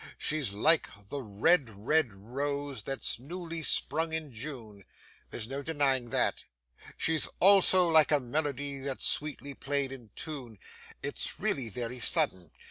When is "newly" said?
3.19-3.61